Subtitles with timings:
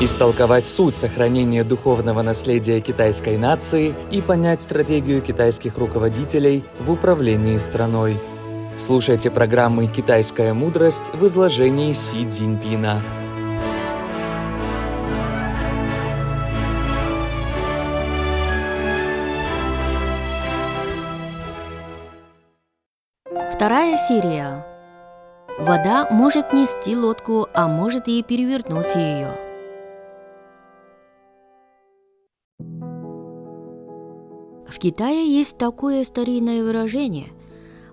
[0.00, 8.18] истолковать суть сохранения духовного наследия китайской нации и понять стратегию китайских руководителей в управлении страной.
[8.78, 13.00] Слушайте программы «Китайская мудрость» в изложении Си Цзиньпина.
[23.54, 24.66] Вторая серия.
[25.58, 29.45] Вода может нести лодку, а может и перевернуть ее.
[34.76, 37.28] В Китае есть такое старинное выражение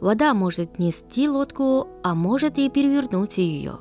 [0.00, 3.80] «Вода может нести лодку, а может и перевернуть ее».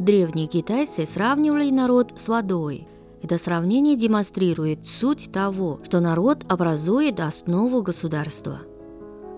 [0.00, 2.88] Древние китайцы сравнивали народ с водой.
[3.22, 8.58] Это сравнение демонстрирует суть того, что народ образует основу государства.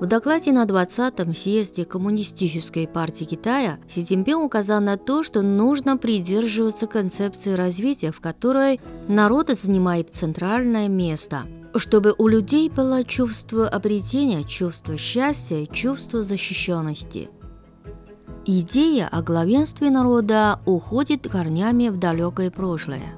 [0.00, 5.98] В докладе на 20-м съезде Коммунистической партии Китая Си Цзиньпин указал на то, что нужно
[5.98, 11.42] придерживаться концепции развития, в которой народ занимает центральное место–
[11.78, 17.28] чтобы у людей было чувство обретения, чувство счастья, чувство защищенности.
[18.44, 23.14] Идея о главенстве народа уходит корнями в далекое прошлое.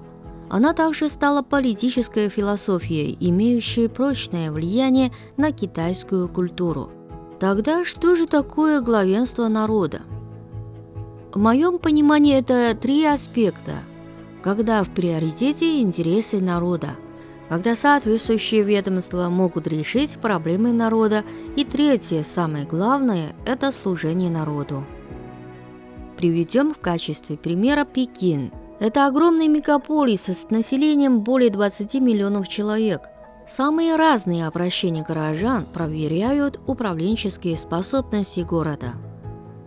[0.49, 6.91] Она также стала политической философией, имеющей прочное влияние на китайскую культуру.
[7.39, 10.01] Тогда что же такое главенство народа?
[11.35, 13.83] В моем понимании это три аспекта,
[14.43, 16.93] когда в приоритете интересы народа–
[17.49, 21.25] когда соответствующие ведомства могут решить проблемы народа.
[21.57, 24.85] И третье, самое главное, это служение народу.
[26.17, 28.53] Приведем в качестве примера Пекин.
[28.81, 33.03] Это огромный мегаполис с населением более 20 миллионов человек.
[33.47, 38.93] Самые разные обращения горожан проверяют управленческие способности города.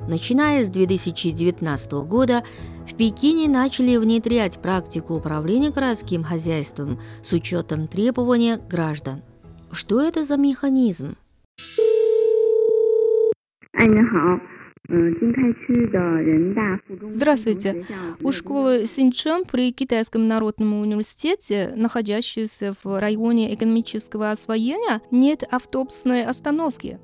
[0.07, 2.43] Начиная с 2019 года
[2.91, 9.21] в Пекине начали внедрять практику управления городским хозяйством с учетом требований граждан.
[9.71, 11.15] Что это за механизм?
[17.09, 17.85] Здравствуйте.
[18.21, 26.99] У школы Синчэн при Китайском народном университете, находящейся в районе экономического освоения, нет автобусной остановки.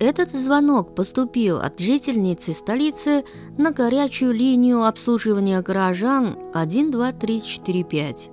[0.00, 3.24] Этот звонок поступил от жительницы столицы
[3.56, 8.30] на горячую линию обслуживания горожан 12345.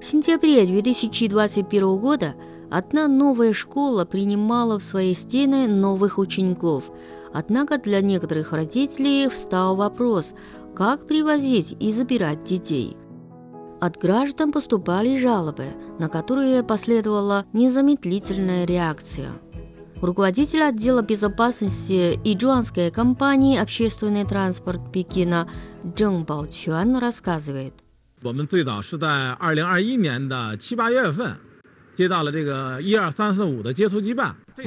[0.00, 2.34] В сентябре 2021 года
[2.70, 6.90] одна новая школа принимала в свои стены новых учеников.
[7.32, 10.34] Однако для некоторых родителей встал вопрос,
[10.76, 12.94] как привозить и забирать детей.
[13.80, 15.64] От граждан поступали жалобы,
[15.98, 19.30] на которые последовала незамедлительная реакция–
[20.04, 25.48] Руководитель отдела безопасности иджуанской компании «Общественный транспорт Пекина»
[25.96, 27.72] Джон Баочуан рассказывает.
[28.20, 28.36] Мы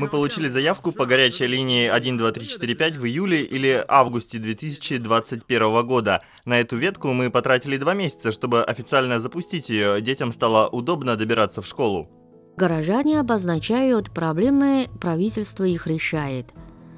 [0.10, 6.24] получили заявку по горячей линии 12345 в июле или августе 2021 года.
[6.46, 10.02] На эту ветку мы потратили два месяца, чтобы официально запустить ее.
[10.02, 12.10] Детям стало удобно добираться в школу.
[12.58, 16.48] Горожане обозначают проблемы, правительство их решает.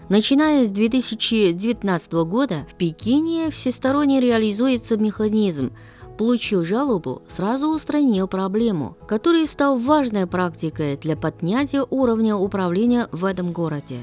[0.07, 5.73] Начиная с 2019 года в Пекине всесторонне реализуется механизм
[6.17, 13.51] получил жалобу, сразу устранил проблему, который стал важной практикой для поднятия уровня управления в этом
[13.51, 13.97] городе.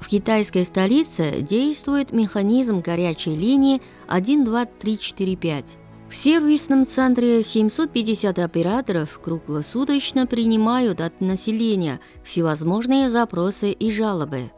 [0.00, 5.76] В китайской столице действует механизм горячей линии 12345.
[6.12, 14.52] В сервисном центре 750 операторов круглосуточно принимают от населения всевозможные запросы и жалобы.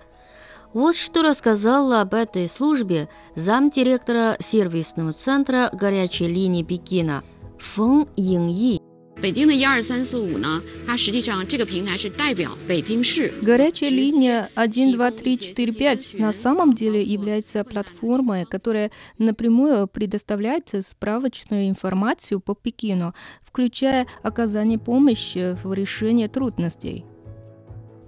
[0.73, 7.23] Вот что рассказала об этой службе замдиректора сервисного центра горячей линии Пекина
[7.61, 8.81] Фэн Йиньи.
[9.22, 13.34] 北京的一二三四五呢，它实际上这个平台是代表北京市。
[13.42, 21.68] Горячая линия 1, 2, 3, 4, 5 на самом деле является платформой, которая напрямую предоставляет справочную
[21.68, 27.04] информацию по Пекину, включая оказание помощи в решении трудностей.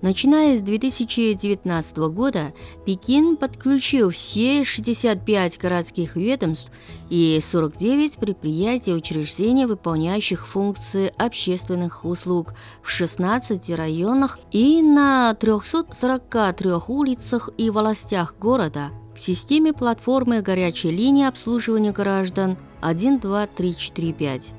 [0.07, 2.55] Начиная с 2019 года
[2.85, 6.71] Пекин подключил все 65 городских ведомств
[7.11, 12.55] и 49 предприятий и учреждений, выполняющих функции общественных услуг
[12.85, 21.27] в 16 районах и на 343 улицах и властях города к системе платформы горячей линии
[21.27, 24.53] обслуживания граждан 1, 2, 3, 4, 5.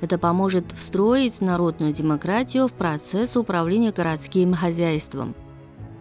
[0.00, 5.34] Это поможет встроить народную демократию в процесс управления городским хозяйством.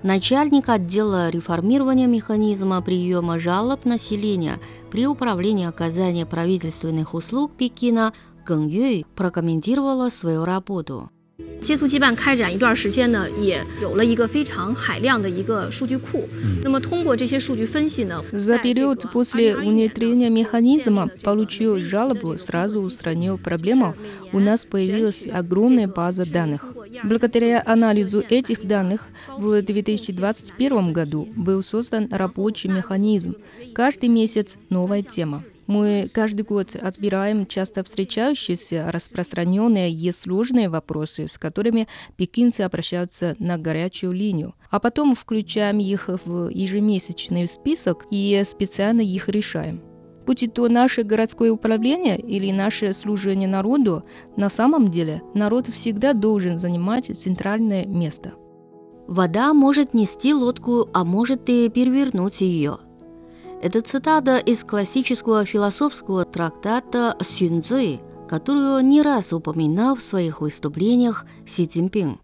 [0.03, 4.59] начальник отдела реформирования механизма приема жалоб населения
[4.91, 8.13] при управлении оказания правительственных услуг Пекина
[8.45, 11.09] Гэн Юй прокомментировала свою работу.
[11.64, 16.26] 接触羁绊开展一段时间呢，也有了一个非常海量的一个数据库。
[16.62, 23.94] 那么通过这些数据分析呢，За период после внедрения механизма получил жалобу, сразу устранил проблему.
[24.32, 26.74] У нас появилась огромная база данных.
[27.04, 33.34] Благодаря анализу этих данных в 2021 году был создан рабочий механизм.
[33.74, 35.44] Каждый месяц новая тема.
[35.67, 43.57] Мы каждый год отбираем часто встречающиеся, распространенные и сложные вопросы, с которыми пекинцы обращаются на
[43.57, 49.81] горячую линию, а потом включаем их в ежемесячный список и специально их решаем.
[50.27, 54.03] Будь то наше городское управление или наше служение народу,
[54.37, 58.33] на самом деле народ всегда должен занимать центральное место.
[59.07, 62.79] Вода может нести лодку, а может и перевернуть ее–
[63.61, 67.99] это цитата из классического философского трактата «Сюнзы»,
[68.29, 72.19] которую не раз упоминал в своих выступлениях Си Цзиньпин.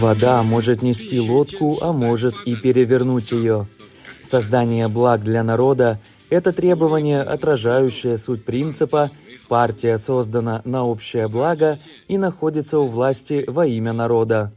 [0.00, 3.68] Вода может нести лодку, а может и перевернуть ее.
[4.20, 6.00] Создание благ для народа
[6.32, 9.10] это требование, отражающее суть принципа
[9.52, 14.54] Партия создана на общее благо и находится у власти во имя народа.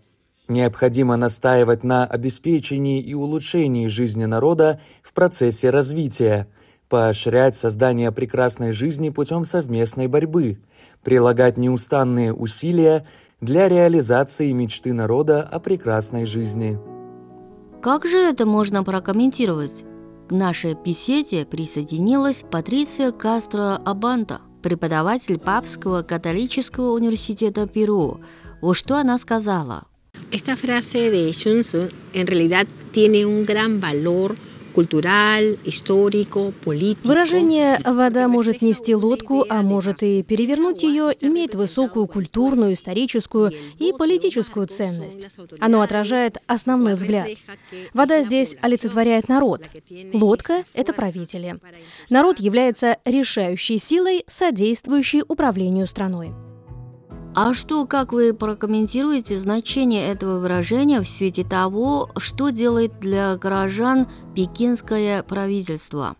[0.47, 6.47] Необходимо настаивать на обеспечении и улучшении жизни народа в процессе развития,
[6.87, 10.59] поощрять создание прекрасной жизни путем совместной борьбы,
[11.03, 13.05] прилагать неустанные усилия
[13.41, 16.79] для реализации мечты народа о прекрасной жизни.
[17.81, 19.83] Как же это можно прокомментировать?
[20.27, 28.21] К нашей беседе присоединилась Патриция Кастро Абанта– преподаватель Папского католического университета Перу.
[28.59, 29.85] Вот что она сказала.
[30.31, 34.35] Esta frase de Sun Tzu en realidad tiene un gran valor
[37.03, 43.93] Выражение «вода может нести лодку, а может и перевернуть ее» имеет высокую культурную, историческую и
[43.97, 45.27] политическую ценность.
[45.59, 47.29] Оно отражает основной взгляд.
[47.93, 49.69] Вода здесь олицетворяет народ.
[50.13, 51.57] Лодка— это правители.
[52.09, 56.33] Народ является решающей силой, содействующей управлению страной.
[57.37, 64.07] А что, как вы прокомментируете значение этого выражения в свете того, что делает для горожан
[64.33, 66.15] пекинское правительство?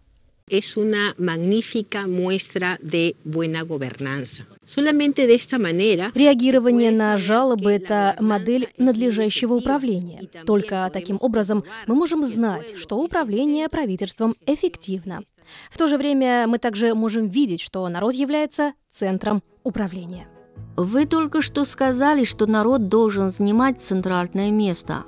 [0.49, 4.45] Es una magnífica muestra de buena gobernanza.
[4.67, 6.11] Solamente de esta manera...
[6.13, 10.29] Реагирование на жалобы– это модель надлежащего управления.
[10.45, 15.23] Только таким образом мы можем знать, что управление правительством эффективно.
[15.71, 20.27] В то же время мы также можем видеть, что народ является центром управления.
[20.77, 25.03] Вы только что сказали, что народ должен занимать центральное место.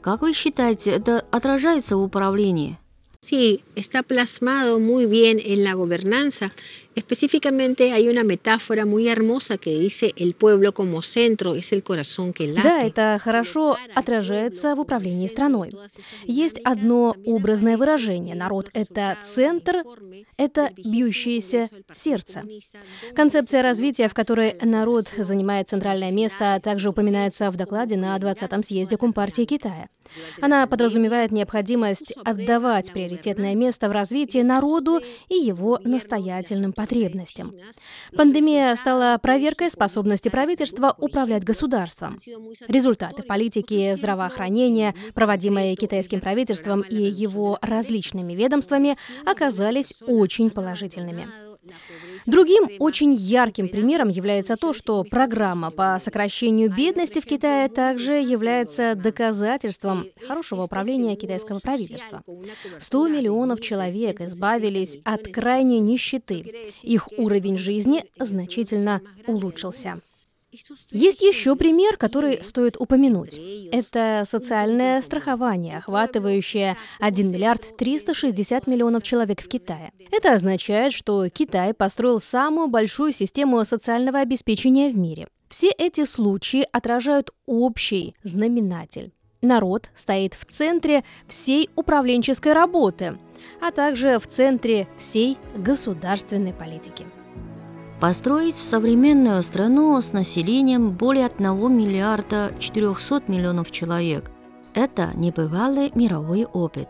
[0.00, 2.78] Как вы считаете, это отражается в управлении?
[3.20, 6.52] Sí, está plasmado muy bien en la gobernanza.
[7.00, 12.34] Específicamente hay una metáfora muy hermosa que dice el pueblo como centro es el corazón
[12.34, 12.68] que late.
[12.68, 15.70] Да, это хорошо отражается в управлении страной.
[16.26, 18.34] Есть одно образное выражение.
[18.34, 19.82] Народ— это центр,
[20.36, 22.42] это бьющееся сердце.
[23.14, 28.98] Концепция развития, в которой народ занимает центральное место, также упоминается в докладе на 20-м съезде
[28.98, 29.88] Компартии Китая.
[30.40, 37.52] Она подразумевает необходимость отдавать приоритетное место в развитии народу и его настоятельным потребностям.
[38.16, 42.18] Пандемия стала проверкой способности правительства управлять государством.
[42.68, 51.49] Результаты политики здравоохранения, проводимые китайским правительством и его различными ведомствами, оказались очень положительными.
[52.26, 58.94] Другим очень ярким примером является то, что программа по сокращению бедности в Китае также является
[58.94, 62.22] доказательством хорошего управления китайского правительства.
[62.78, 66.72] 100 миллионов человек избавились от крайней нищеты.
[66.82, 70.00] Их уровень жизни значительно улучшился.
[70.90, 73.38] Есть еще пример, который стоит упомянуть.
[73.72, 79.92] Это социальное страхование, охватывающее 1 миллиард 360 миллионов человек в Китае.
[80.10, 85.28] Это означает, что Китай построил самую большую систему социального обеспечения в мире.
[85.48, 89.12] Все эти случаи отражают общий знаменатель.
[89.42, 93.18] Народ стоит в центре всей управленческой работы,
[93.60, 97.06] а также в центре всей государственной политики.
[98.00, 104.30] Построить современную страну с населением более 1 миллиарда 400 миллионов человек–
[104.74, 106.88] это небывалый мировой опыт.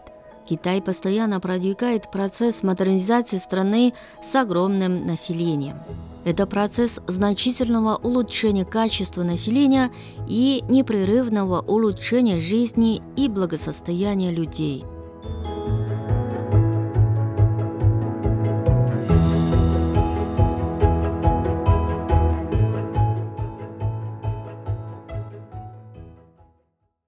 [0.49, 5.81] Китай постоянно продвигает процесс модернизации страны с огромным населением.
[6.25, 9.91] Это процесс значительного улучшения качества населения
[10.29, 14.85] и непрерывного улучшения жизни и благосостояния людей–